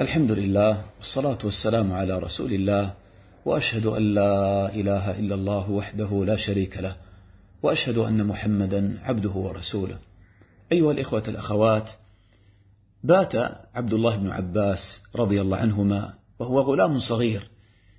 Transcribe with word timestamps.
الحمد 0.00 0.32
لله 0.32 0.84
والصلاة 0.96 1.38
والسلام 1.44 1.92
على 1.92 2.18
رسول 2.18 2.52
الله 2.52 2.94
وأشهد 3.44 3.86
أن 3.86 4.14
لا 4.14 4.74
إله 4.74 5.18
إلا 5.18 5.34
الله 5.34 5.70
وحده 5.70 6.24
لا 6.24 6.36
شريك 6.36 6.76
له 6.78 6.96
وأشهد 7.62 7.98
أن 7.98 8.26
محمدا 8.26 8.98
عبده 9.02 9.30
ورسوله. 9.30 9.98
أيها 10.72 10.92
الإخوة 10.92 11.22
الأخوات 11.28 11.90
بات 13.04 13.34
عبد 13.74 13.92
الله 13.92 14.16
بن 14.16 14.28
عباس 14.30 15.02
رضي 15.16 15.40
الله 15.40 15.56
عنهما 15.56 16.14
وهو 16.38 16.60
غلام 16.60 16.98
صغير 16.98 17.50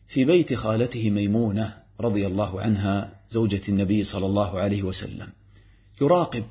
في 0.07 0.25
بيت 0.25 0.54
خالته 0.54 1.09
ميمونة 1.09 1.84
رضي 2.02 2.27
الله 2.27 2.61
عنها 2.61 3.21
زوجة 3.29 3.61
النبي 3.70 4.04
صلى 4.04 4.25
الله 4.25 4.59
عليه 4.59 4.84
وسلم. 4.84 5.27
يراقب 6.02 6.43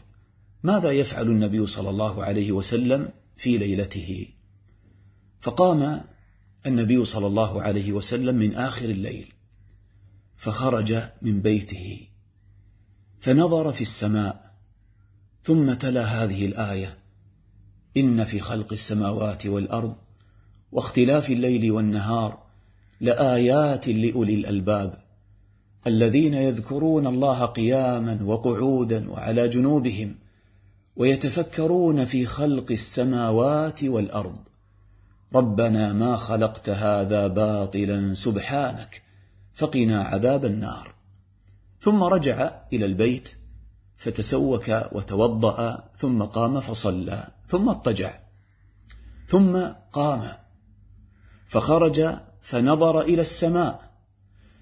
ماذا 0.63 0.91
يفعل 0.91 1.27
النبي 1.27 1.67
صلى 1.67 1.91
الله 1.91 2.25
عليه 2.25 2.53
وسلم 2.53 3.09
في 3.37 3.59
ليلته. 3.59 4.29
فقام 5.47 6.01
النبي 6.67 7.05
صلى 7.05 7.27
الله 7.27 7.63
عليه 7.63 7.93
وسلم 7.93 8.35
من 8.35 8.55
آخر 8.55 8.91
الليل 8.91 9.33
فخرج 10.37 11.03
من 11.23 11.41
بيته 11.41 12.09
فنظر 13.19 13.73
في 13.73 13.81
السماء 13.81 14.55
ثم 15.43 15.75
تلا 15.75 16.05
هذه 16.05 16.47
الآية 16.47 16.99
إن 17.97 18.25
في 18.25 18.41
خلق 18.41 18.73
السماوات 18.73 19.47
والأرض 19.47 19.95
واختلاف 20.73 21.31
الليل 21.31 21.71
والنهار 21.71 22.43
لآيات 23.01 23.89
لأولي 23.89 24.35
الألباب 24.35 25.03
الذين 25.87 26.35
يذكرون 26.35 27.07
الله 27.07 27.45
قياما 27.45 28.19
وقعودا 28.23 29.11
وعلى 29.11 29.49
جنوبهم 29.49 30.15
ويتفكرون 30.97 32.05
في 32.05 32.27
خلق 32.27 32.73
السماوات 32.73 33.85
والأرض. 33.85 34.39
ربنا 35.35 35.93
ما 35.93 36.17
خلقت 36.17 36.69
هذا 36.69 37.27
باطلا 37.27 38.15
سبحانك 38.15 39.03
فقنا 39.55 40.03
عذاب 40.03 40.45
النار. 40.45 40.95
ثم 41.81 42.03
رجع 42.03 42.51
إلى 42.73 42.87
البيت 42.87 43.37
فتسوك 43.97 44.69
وتوضأ 44.93 45.89
ثم 45.99 46.23
قام 46.23 46.61
فصلى 46.61 47.29
ثم 47.49 47.69
اضطجع 47.69 48.19
ثم 49.29 49.63
قام 49.93 50.33
فخرج 51.47 52.17
فنظر 52.43 53.01
إلى 53.01 53.21
السماء 53.23 53.91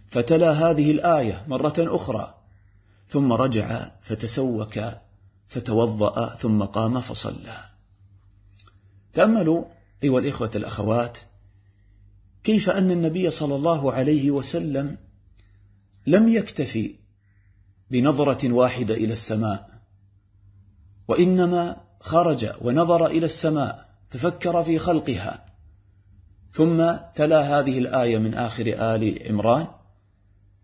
فتلا 0.08 0.52
هذه 0.52 0.91
الآية 0.91 1.44
مرة 1.48 1.74
أخرى 1.78 2.34
ثم 3.08 3.33
رجع 3.33 3.91
فتسوك 4.00 4.80
فتوضأ 5.48 6.34
ثم 6.34 6.62
قام 6.64 7.00
فصلى. 7.00 7.64
تأملوا 9.12 9.64
أيها 10.03 10.19
الإخوة 10.19 10.50
الأخوات 10.55 11.19
كيف 12.45 12.70
أن 12.70 12.91
النبي 12.91 13.31
صلى 13.31 13.55
الله 13.55 13.92
عليه 13.92 14.31
وسلم 14.31 14.97
لم 16.06 16.28
يكتفي 16.28 16.95
بنظرة 17.91 18.53
واحدة 18.53 18.95
إلى 18.95 19.12
السماء 19.12 19.70
وإنما 21.09 21.77
خرج 22.01 22.48
ونظر 22.61 23.06
إلى 23.06 23.27
السماء 23.27 23.89
تفكر 24.11 24.64
في 24.64 24.78
خلقها 24.78 25.45
ثم 26.53 26.92
تلا 27.14 27.58
هذه 27.58 27.79
الآية 27.79 28.19
من 28.19 28.34
آخر 28.34 28.67
آل 28.67 29.29
عمران 29.29 29.67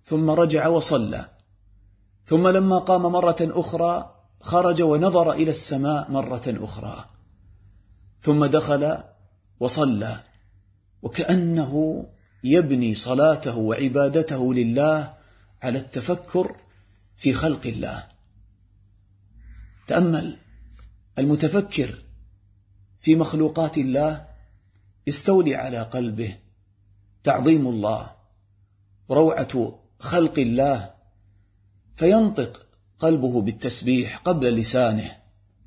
ثم 0.05 0.31
رجع 0.31 0.69
وصلى 0.69 1.28
ثم 2.27 2.48
لما 2.48 2.78
قام 2.78 3.03
مرة 3.03 3.37
أخرى 3.41 4.17
خرج 4.41 4.83
ونظر 4.83 5.33
إلى 5.33 5.50
السماء 5.50 6.11
مرة 6.11 6.42
أخرى 6.47 7.05
ثم 8.20 8.44
دخل 8.44 8.98
وصلى 9.61 10.20
وكأنه 11.03 12.05
يبني 12.44 12.94
صلاته 12.94 13.56
وعبادته 13.56 14.55
لله 14.55 15.14
على 15.62 15.78
التفكر 15.78 16.56
في 17.16 17.33
خلق 17.33 17.66
الله. 17.66 18.08
تأمل 19.87 20.37
المتفكر 21.19 22.03
في 23.00 23.16
مخلوقات 23.16 23.78
الله 23.78 24.26
استولي 25.09 25.54
على 25.54 25.82
قلبه 25.82 26.37
تعظيم 27.22 27.66
الله 27.66 28.12
روعة 29.10 29.78
خلق 29.98 30.38
الله 30.38 30.94
فينطق 31.94 32.66
قلبه 32.98 33.42
بالتسبيح 33.42 34.16
قبل 34.16 34.54
لسانه 34.54 35.16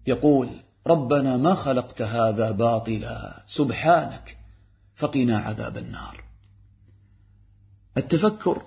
يقول 0.08 0.50
ربنا 0.88 1.38
ما 1.38 1.54
خلقت 1.54 2.02
هذا 2.02 2.52
باطلا 2.52 3.44
سبحانك 3.48 4.38
فقنا 4.96 5.38
عذاب 5.38 5.78
النار. 5.78 6.24
التفكر 7.98 8.62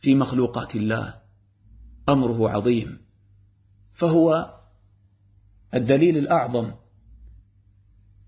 في 0.00 0.14
مخلوقات 0.14 0.76
الله 0.76 1.20
أمره 2.08 2.50
عظيم 2.50 2.98
فهو 3.92 4.54
الدليل 5.74 6.18
الأعظم 6.18 6.70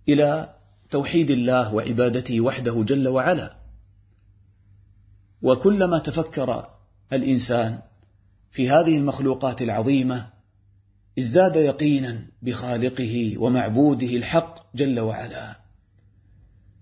إلى 0.09 0.54
توحيد 0.91 1.31
الله 1.31 1.75
وعبادته 1.75 2.41
وحده 2.41 2.83
جل 2.83 3.09
وعلا. 3.09 3.56
وكلما 5.43 5.99
تفكر 5.99 6.71
الإنسان 7.12 7.83
في 8.50 8.71
هذه 8.71 8.99
المخلوقات 8.99 9.62
العظيمة 9.62 10.34
ازداد 11.19 11.56
يقينا 11.56 12.26
بخالقه 12.42 13.34
ومعبوده 13.38 14.06
الحق 14.06 14.76
جل 14.76 15.00
وعلا. 15.00 15.56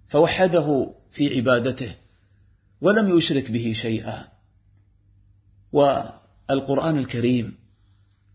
فوحده 0.06 0.94
في 1.10 1.36
عبادته 1.36 1.94
ولم 2.80 3.18
يشرك 3.18 3.50
به 3.50 3.72
شيئا. 3.74 4.28
والقرآن 5.72 6.98
الكريم 6.98 7.54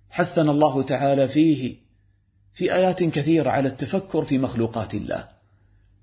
حثنا 0.10 0.52
الله 0.52 0.84
تعالى 0.84 1.28
فيه 1.28 1.76
في 2.54 2.74
آيات 2.74 3.04
كثيرة 3.04 3.50
على 3.50 3.68
التفكر 3.70 4.24
في 4.24 4.38
مخلوقات 4.38 4.94
الله. 4.94 5.28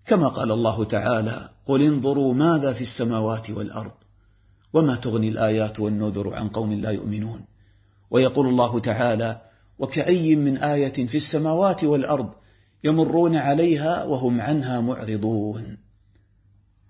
كما 0.06 0.28
قال 0.28 0.50
الله 0.50 0.84
تعالى 0.84 1.50
قل 1.66 1.83
انظروا 1.83 2.34
ماذا 2.34 2.72
في 2.72 2.83
السماوات 2.83 3.50
والأرض 3.50 3.93
وما 4.72 4.94
تغني 4.94 5.28
الآيات 5.28 5.81
والنذر 5.81 6.34
عن 6.34 6.49
قوم 6.49 6.72
لا 6.72 6.91
يؤمنون 6.91 7.44
ويقول 8.10 8.49
الله 8.49 8.78
تعالى 8.78 9.41
وكأي 9.79 10.37
من 10.37 10.57
آية 10.57 11.07
في 11.07 11.17
السماوات 11.17 11.85
والأرض 11.85 12.35
يمرون 12.85 13.37
عليها 13.37 14.05
وهم 14.05 14.41
عنها 14.41 14.81
معرضون. 14.81 15.79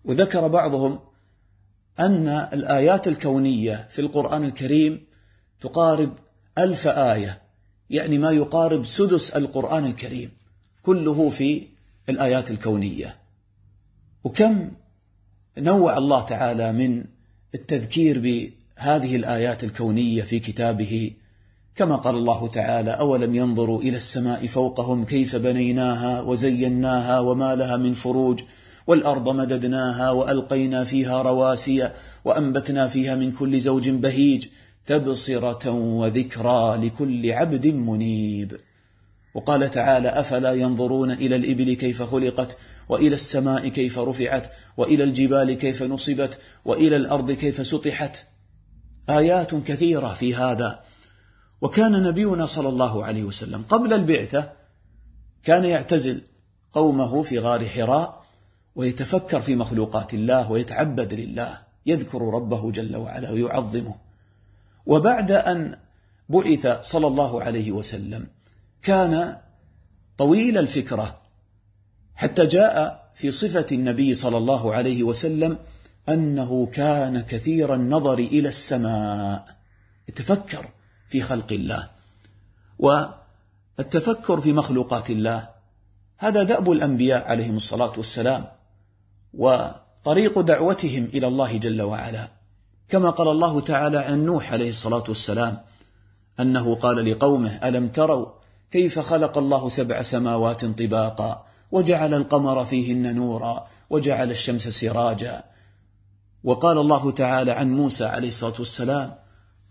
وذكر 0.05 0.49
بعضهم 0.49 0.99
أن 2.01 2.29
الآيات 2.29 3.09
الكونية 3.09 3.89
في 3.91 4.01
القرآن 4.01 4.45
الكريم 4.45 5.07
تقارب 5.61 6.13
ألف 6.59 6.87
آية 6.89 7.43
يعني 7.91 8.19
ما 8.19 8.31
يقارب 8.31 8.87
سدس 8.87 9.31
القرآن 9.31 9.87
الكريم 9.87 10.31
كله 10.83 11.31
في 11.31 11.69
الآيات 12.09 12.51
الكونية. 12.51 13.17
وكم 14.25 14.71
نوع 15.59 15.99
الله 15.99 16.23
تعالى 16.23 16.73
من 16.73 17.05
التذكير 17.55 18.19
بهذه 18.19 19.17
الآيات 19.17 19.65
الكونية 19.65 20.23
في 20.23 20.41
كتابه 20.41 21.11
كما 21.77 21.97
قال 21.97 22.15
الله 22.15 22.49
تعالى 22.49 22.91
أولم 22.91 23.35
ينظروا 23.35 23.83
إلى 23.83 23.97
السماء 23.97 24.47
فوقهم 24.47 25.05
كيف 25.05 25.37
بنيناها 25.37 26.21
وزيناها 26.21 27.21
وما 27.21 27.55
لها 27.55 27.77
من 27.77 27.95
فروج 27.95 28.41
والأرض 28.87 29.29
مددناها 29.29 30.11
وألقينا 30.11 30.85
فيها 30.85 31.23
رواسي 31.23 31.91
وأنبتنا 32.25 32.89
فيها 32.89 33.15
من 33.15 33.33
كل 33.33 33.61
زوج 33.61 33.89
بهيج 33.89 34.47
تبصرة 34.87 35.71
وذكرى 35.71 36.77
لكل 36.77 37.33
عبد 37.33 37.67
منيب. 37.67 38.61
وقال 39.35 39.71
تعالى 39.71 40.09
أفلا 40.09 40.53
ينظرون 40.53 41.11
إلى 41.11 41.37
الإبل 41.37 41.73
كيف 41.73 42.03
خلقت 42.03 42.57
وإلى 42.89 43.15
السماء 43.15 43.69
كيف 43.69 43.99
رفعت 43.99 44.53
وإلى 44.77 45.05
الجبال 45.05 45.53
كيف 45.53 45.83
نصبت 45.83 46.39
وإلى 46.65 46.97
الأرض 46.97 47.33
كيف 47.33 47.67
سطحت. 47.67 48.27
آيات 49.09 49.55
كثيرة 49.55 50.15
في 50.15 50.35
هذا. 50.35 50.81
وكان 51.65 52.03
نبينا 52.03 52.47
صلى 52.47 52.69
الله 52.69 53.05
عليه 53.05 53.23
وسلم 53.23 53.63
قبل 53.69 53.93
البعثة 53.93 54.53
كان 55.43 55.65
يعتزل 55.65 56.23
قومه 56.73 57.23
في 57.23 57.39
غار 57.39 57.69
حراء 57.69 58.25
ويتفكر 58.77 59.41
في 59.41 59.57
مخلوقات 59.57 60.15
الله 60.15 60.51
ويتعبد 60.51 61.15
لله 61.15 61.59
يذكر 61.87 62.23
ربه 62.23 62.71
جل 62.71 62.97
وعلا 62.97 63.31
ويعظمه. 63.31 63.95
وبعد 64.87 65.33
أن 65.33 65.77
بعث 66.29 66.79
صلى 66.83 67.07
الله 67.07 67.43
عليه 67.43 67.73
وسلم 67.73 68.27
كان 68.83 69.37
طويل 70.19 70.59
الفكرة 70.59 71.21
حتى 72.15 72.47
جاء 72.47 73.05
في 73.15 73.31
صفة 73.31 73.67
النبي 73.73 74.15
صلى 74.15 74.37
الله 74.37 74.75
عليه 74.75 75.03
وسلم 75.03 75.59
أنه 76.09 76.67
كان 76.67 77.21
كثير 77.21 77.75
النظر 77.75 78.19
إلى 78.19 78.49
السماء. 78.49 79.45
يتفكر 80.09 80.71
في 81.15 81.23
خلق 81.23 81.53
الله. 81.53 81.89
والتفكر 82.79 84.41
في 84.41 84.53
مخلوقات 84.53 85.11
الله 85.11 85.49
هذا 86.19 86.43
دأب 86.43 86.71
الأنبياء 86.71 87.29
عليهم 87.29 87.57
الصلاة 87.57 87.93
والسلام 87.97 88.47
وطريق 89.35 90.41
دعوتهم 90.41 91.05
إلى 91.05 91.27
الله 91.27 91.57
جل 91.57 91.83
وعلا. 91.83 92.29
كما 92.89 93.11
قال 93.11 93.29
الله 93.29 93.61
تعالى 93.61 93.99
عن 93.99 94.25
نوح 94.25 94.53
عليه 94.53 94.69
الصلاة 94.69 95.05
والسلام 95.09 95.61
أنه 96.41 96.75
قال 96.75 97.11
لقومه 97.11 97.61
ألم 97.69 97.89
تروا 97.89 98.27
كيف 98.71 98.99
خلق 98.99 99.39
الله 99.39 99.69
سبع 99.69 100.03
سماوات 100.03 100.65
طباقا 100.65 101.47
وجعل 101.73 102.15
القمر 102.15 102.65
فيهن 102.65 103.15
نورا 103.15 103.67
وجعل 103.91 104.31
الشمس 104.31 104.69
سراجا. 104.69 105.45
وقال 106.45 106.79
الله 106.79 107.11
تعالى 107.11 107.51
عن 107.51 107.73
موسى 107.73 108.05
عليه 108.05 108.29
الصلاة 108.29 108.55
والسلام 108.59 109.24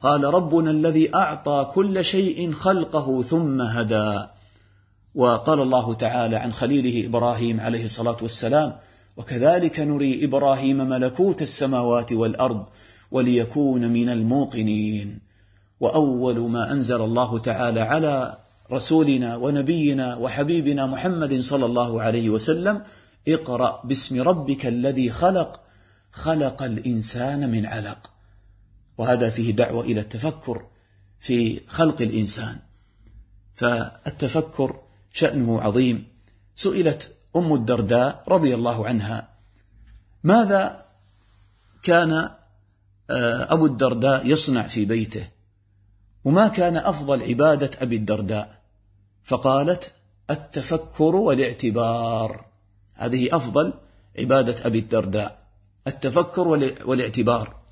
قال 0.03 0.23
ربنا 0.23 0.71
الذي 0.71 1.15
أعطى 1.15 1.71
كل 1.73 2.05
شيء 2.05 2.51
خلقه 2.51 3.23
ثم 3.23 3.61
هدى. 3.61 4.23
وقال 5.15 5.59
الله 5.59 5.93
تعالى 5.93 6.35
عن 6.35 6.53
خليله 6.53 7.07
إبراهيم 7.07 7.59
عليه 7.59 7.85
الصلاة 7.85 8.17
والسلام 8.21 8.75
وكذلك 9.17 9.79
نري 9.79 10.25
إبراهيم 10.25 10.77
ملكوت 10.77 11.41
السماوات 11.41 12.11
والأرض 12.11 12.65
وليكون 13.11 13.91
من 13.91 14.09
الموقنين. 14.09 15.19
وأول 15.79 16.39
ما 16.39 16.71
أنزل 16.71 17.01
الله 17.01 17.39
تعالى 17.39 17.81
على 17.81 18.37
رسولنا 18.71 19.35
ونبينا 19.35 20.15
وحبيبنا 20.15 20.85
محمد 20.85 21.39
صلى 21.41 21.65
الله 21.65 22.01
عليه 22.01 22.29
وسلم 22.29 22.81
اقرأ 23.27 23.81
باسم 23.83 24.21
ربك 24.21 24.65
الذي 24.65 25.09
خلق 25.09 25.59
خلق 26.11 26.63
الإنسان 26.63 27.51
من 27.51 27.65
علق. 27.65 28.12
وهذا 28.97 29.29
فيه 29.29 29.51
دعوة 29.51 29.83
إلى 29.83 29.99
التفكر 29.99 30.65
في 31.19 31.61
خلق 31.67 32.01
الإنسان. 32.01 32.59
فالتفكر 33.53 34.79
شأنه 35.13 35.61
عظيم. 35.61 36.07
سئلت 36.55 37.15
أم 37.35 37.53
الدرداء 37.53 38.23
رضي 38.27 38.55
الله 38.55 38.87
عنها 38.87 39.29
ماذا 40.23 40.85
كان 41.83 42.29
آه، 43.09 43.53
أبو 43.53 43.65
الدرداء 43.65 44.27
يصنع 44.27 44.67
في 44.67 44.85
بيته؟ 44.85 45.27
وما 46.25 46.47
كان 46.47 46.77
أفضل 46.77 47.23
عبادة 47.23 47.69
أبي 47.81 47.95
الدرداء؟ 47.95 48.61
فقالت 49.23 49.93
التفكر 50.29 51.15
والاعتبار. 51.15 52.45
هذه 52.95 53.35
أفضل 53.35 53.73
عبادة 54.19 54.65
أبي 54.65 54.79
الدرداء 54.79 55.43
التفكر 55.87 56.47
والاعتبار. 56.85 57.62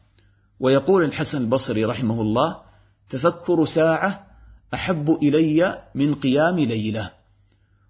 ويقول 0.62 1.04
الحسن 1.04 1.42
البصري 1.42 1.86
رحمه 1.86 2.22
الله 2.22 2.62
تفكر 3.10 3.66
ساعة 3.66 4.28
أحب 4.74 5.18
إلي 5.24 5.84
من 5.96 6.16
قيام 6.16 6.60
ليلة. 6.60 7.12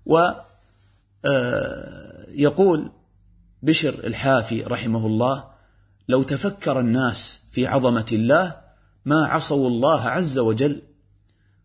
ويقول 0.06 0.36
آه، 2.80 2.92
بشر 3.64 3.94
الحافي 4.04 4.62
رحمه 4.64 5.06
الله 5.06 5.44
لو 6.08 6.24
تفكر 6.24 6.80
الناس 6.80 7.42
في 7.52 7.68
عظمة 7.68 8.06
الله 8.12 8.56
ما 9.06 9.26
عصوا 9.26 9.68
الله 9.68 10.02
عز 10.02 10.40
وجل. 10.40 10.82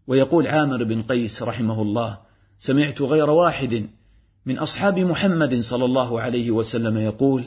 ويقول 0.07 0.47
عامر 0.47 0.85
بن 0.85 1.03
قيس 1.03 1.43
رحمه 1.43 1.83
الله 1.83 2.19
سمعت 2.59 3.03
غير 3.03 3.31
واحد 3.31 3.91
من 4.47 4.59
أصحاب 4.59 4.99
محمد 4.99 5.61
صلى 5.61 5.85
الله 5.85 6.21
عليه 6.21 6.51
وسلم 6.51 6.97
يقول 6.99 7.45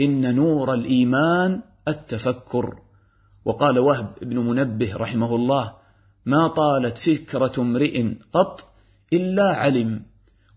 إن 0.00 0.34
نور 0.34 0.74
الإيمان 0.74 1.60
التفكر. 1.88 2.83
وقال 3.44 3.78
وهب 3.78 4.14
بن 4.22 4.38
منبه 4.38 4.96
رحمه 4.96 5.36
الله 5.36 5.74
ما 6.26 6.48
طالت 6.48 6.98
فكرة 6.98 7.52
امرئ 7.58 8.14
قط 8.32 8.68
إلا 9.12 9.52
علم 9.52 10.02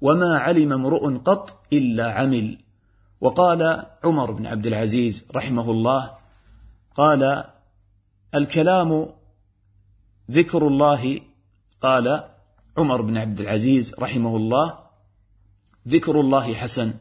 وما 0.02 0.38
علم 0.38 0.74
امرؤ 0.74 1.18
قط 1.18 1.66
إلا 1.74 2.12
عمل. 2.12 2.58
وقال 3.22 3.86
عمر 4.04 4.32
بن 4.32 4.46
عبد 4.46 4.68
العزيز 4.68 5.26
رحمه 5.36 5.72
الله 5.72 6.12
قال 6.96 7.44
الكلام 8.36 9.08
ذكر 10.32 10.68
الله. 10.68 11.22
قال 11.82 12.24
عمر 12.78 13.02
بن 13.02 13.18
عبد 13.18 13.40
العزيز 13.40 13.96
رحمه 14.00 14.38
الله 14.38 14.80
ذكر 15.88 16.20
الله 16.20 16.54
حسن 16.54 16.94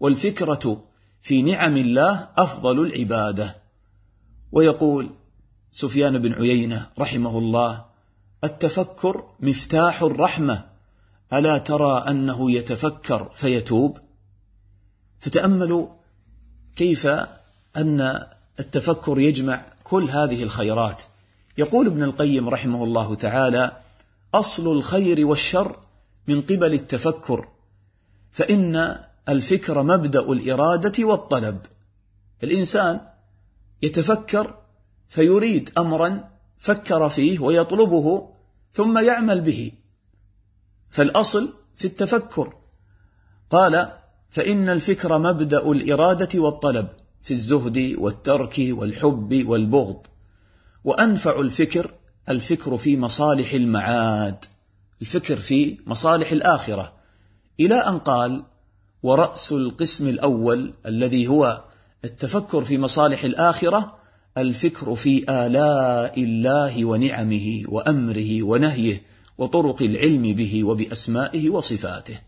والفكرة 0.00 0.84
في 1.20 1.42
نعم 1.42 1.76
الله 1.76 2.28
أفضل 2.36 2.80
العبادة. 2.80 3.56
ويقول 4.52 5.10
سفيان 5.76 6.18
بن 6.18 6.32
عيينة 6.32 6.90
رحمه 6.98 7.38
الله. 7.38 7.84
التفكر 8.44 9.24
مفتاح 9.40 10.02
الرحمة. 10.02 10.64
ألا 11.32 11.58
ترى 11.58 12.04
أنه 12.08 12.50
يتفكر 12.50 13.30
فيتوب؟ 13.34 13.98
فتأملوا 15.20 15.88
كيف 16.76 17.06
أن 17.76 18.26
التفكر 18.60 19.18
يجمع 19.18 19.62
كل 19.84 20.04
هذه 20.04 20.42
الخيرات. 20.42 21.02
يقول 21.58 21.86
ابن 21.86 22.02
القيم 22.02 22.48
رحمه 22.48 22.84
الله 22.84 23.14
تعالى 23.14 23.72
أصل 24.34 24.72
الخير 24.72 25.26
والشر 25.26 25.76
من 26.28 26.42
قبل 26.42 26.74
التفكر 26.74 27.48
فإن 28.32 28.98
الفكر 29.28 29.82
مبدأ 29.82 30.32
الإرادة 30.32 31.04
والطلب. 31.04 31.58
الإنسان 32.42 33.00
يتفكر 33.82 34.54
فيريد 35.08 35.70
أمرا 35.78 36.28
فكر 36.58 37.08
فيه 37.08 37.38
ويطلبه 37.38 38.28
ثم 38.72 38.98
يعمل 38.98 39.40
به. 39.40 39.72
فالأصل 40.88 41.52
في 41.76 41.84
التفكر. 41.84 42.54
قال 43.50 43.92
فإن 44.30 44.68
الفكر 44.68 45.18
مبدأ 45.18 45.70
الإرادة 45.70 46.40
والطلب 46.40 46.88
في 47.22 47.30
الزهد 47.30 47.94
والترك 47.98 48.54
والحب 48.58 49.44
والبغض 49.46 50.06
وأنفع 50.84 51.40
الفكر 51.40 51.94
الفكر 52.28 52.76
في 52.76 52.96
مصالح 52.96 53.52
المعاد 53.52 54.44
الفكر 55.00 55.36
في 55.36 55.78
مصالح 55.86 56.32
الآخرة. 56.32 56.92
إلى 57.60 57.74
أن 57.74 57.98
قال 57.98 58.44
ورأس 59.02 59.52
القسم 59.52 60.08
الأول 60.08 60.74
الذي 60.86 61.28
هو 61.28 61.64
التفكر 62.04 62.64
في 62.64 62.78
مصالح 62.78 63.24
الآخرة 63.24 63.96
الفكر 64.38 64.94
في 64.94 65.24
آلاء 65.30 66.22
الله 66.22 66.84
ونعمه 66.84 67.62
وأمره 67.68 68.42
ونهيه 68.42 69.02
وطرق 69.38 69.82
العلم 69.82 70.22
به 70.22 70.64
وبأسمائه 70.64 71.50
وصفاته. 71.50 72.18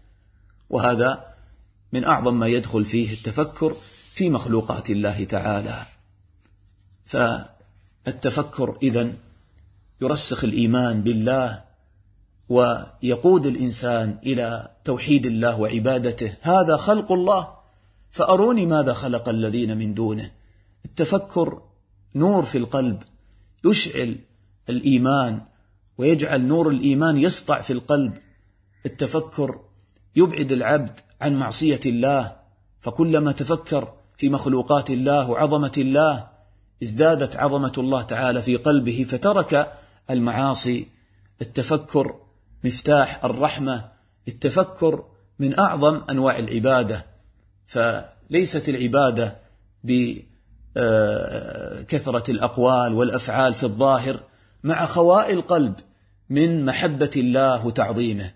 وهذا 0.70 1.24
من 1.92 2.04
أعظم 2.04 2.38
ما 2.38 2.46
يدخل 2.46 2.84
فيه 2.84 3.12
التفكر 3.12 3.76
في 4.12 4.30
مخلوقات 4.30 4.90
الله 4.90 5.24
تعالى. 5.24 5.86
فالتفكر 7.04 8.78
إذن 8.82 9.14
يرسخ 10.00 10.44
الإيمان 10.44 11.02
بالله 11.02 11.62
ويقود 12.48 13.46
الإنسان 13.46 14.18
إلى 14.26 14.70
توحيد 14.84 15.26
الله 15.26 15.60
وعبادته. 15.60 16.32
هذا 16.40 16.76
خلق 16.76 17.12
الله. 17.12 17.48
فأروني 18.10 18.66
ماذا 18.66 18.92
خلق 18.92 19.28
الذين 19.28 19.78
من 19.78 19.94
دونه؟ 19.94 20.30
التفكر 20.84 21.62
نور 22.14 22.44
في 22.44 22.58
القلب 22.58 23.02
يشعل 23.64 24.18
الإيمان 24.68 25.40
ويجعل 25.98 26.46
نور 26.46 26.68
الإيمان 26.70 27.16
يسطع 27.16 27.60
في 27.60 27.72
القلب. 27.72 28.12
التفكر 28.86 29.60
يبعد 30.16 30.52
العبد 30.52 31.00
عن 31.20 31.38
معصية 31.38 31.80
الله 31.86 32.36
فكلما 32.80 33.32
تفكر 33.32 33.92
في 34.16 34.28
مخلوقات 34.28 34.90
الله 34.90 35.30
وعظمة 35.30 35.72
الله 35.76 36.28
ازدادت 36.82 37.36
عظمة 37.36 37.72
الله 37.78 38.02
تعالى 38.02 38.42
في 38.42 38.56
قلبه 38.56 39.06
فترك 39.08 39.72
المعاصي. 40.10 40.86
التفكر 41.42 42.14
مفتاح 42.64 43.24
الرحمة 43.24 43.88
التفكر 44.28 45.04
من 45.38 45.58
أعظم 45.58 46.02
أنواع 46.10 46.38
العبادة. 46.38 47.06
فليست 47.66 48.68
العبادة 48.68 49.36
بكثرة 50.78 52.30
الأقوال 52.30 52.94
والأفعال 52.94 53.54
في 53.54 53.64
الظاهر 53.64 54.20
مع 54.62 54.86
خواء 54.86 55.32
القلب 55.32 55.74
من 56.30 56.64
محبة 56.64 57.10
الله 57.16 57.66
وتعظيمه. 57.66 58.30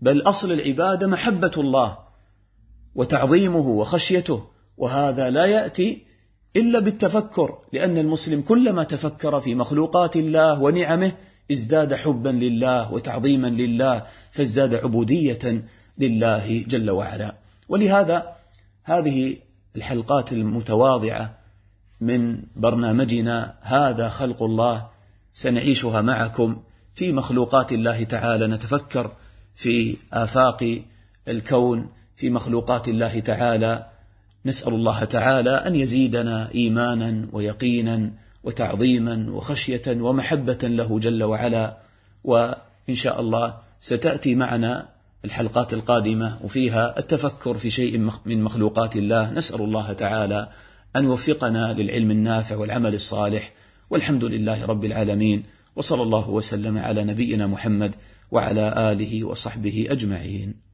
بل 0.00 0.22
أصل 0.22 0.52
العبادة 0.52 1.06
محبة 1.06 1.52
الله 1.56 1.98
وتعظيمه 2.94 3.68
وخشيته 3.68 4.44
وهذا 4.76 5.30
لا 5.30 5.46
يأتي 5.46 6.02
إلا 6.56 6.78
بالتفكر 6.78 7.58
لأن 7.72 7.98
المسلم 7.98 8.40
كلما 8.40 8.84
تفكر 8.84 9.40
في 9.40 9.54
مخلوقات 9.54 10.16
الله 10.16 10.62
ونعمه 10.62 11.12
ازداد 11.52 11.94
حبا 11.94 12.28
لله 12.28 12.92
وتعظيما 12.92 13.46
لله 13.46 14.04
فازداد 14.30 14.74
عبودية 14.74 15.64
لله 15.98 16.64
جل 16.68 16.90
وعلا. 16.90 17.34
ولهذا 17.68 18.32
هذه 18.84 19.36
الحلقات 19.76 20.32
المتواضعة 20.32 21.37
من 22.00 22.42
برنامجنا 22.56 23.54
هذا 23.60 24.08
خلق 24.08 24.42
الله 24.42 24.86
سنعيشها 25.32 26.02
معكم 26.02 26.62
في 26.94 27.12
مخلوقات 27.12 27.72
الله 27.72 28.04
تعالى. 28.04 28.46
نتفكر 28.46 29.12
في 29.54 29.96
آفاق 30.12 30.82
الكون 31.28 31.88
في 32.16 32.30
مخلوقات 32.30 32.88
الله 32.88 33.20
تعالى. 33.20 33.86
نسأل 34.46 34.74
الله 34.74 35.04
تعالى 35.04 35.50
أن 35.50 35.74
يزيدنا 35.74 36.48
إيمانا 36.54 37.28
ويقينا 37.32 38.10
وتعظيما 38.44 39.26
وخشية 39.30 39.82
ومحبة 39.88 40.58
له 40.62 40.98
جل 40.98 41.22
وعلا. 41.22 41.76
وإن 42.24 42.94
شاء 42.94 43.20
الله 43.20 43.54
ستأتي 43.80 44.34
معنا 44.34 44.88
الحلقات 45.24 45.72
القادمة 45.72 46.38
وفيها 46.44 46.98
التفكر 46.98 47.58
في 47.58 47.70
شيء 47.70 48.10
من 48.26 48.42
مخلوقات 48.42 48.96
الله. 48.96 49.30
نسأل 49.30 49.60
الله 49.60 49.92
تعالى 49.92 50.48
أن 50.96 51.04
يوفقنا 51.04 51.72
للعلم 51.72 52.10
النافع 52.10 52.56
والعمل 52.56 52.94
الصالح. 52.94 53.52
والحمد 53.90 54.24
لله 54.24 54.66
رب 54.66 54.84
العالمين 54.84 55.42
وصلى 55.76 56.02
الله 56.02 56.30
وسلم 56.30 56.78
على 56.78 57.04
نبينا 57.04 57.46
محمد 57.46 57.94
وعلى 58.30 58.92
آله 58.92 59.24
وصحبه 59.24 59.86
أجمعين. 59.90 60.67